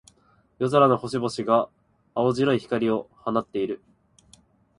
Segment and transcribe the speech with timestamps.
[0.57, 1.69] 夜空の星々が、
[2.15, 3.83] 青白い光を放っている。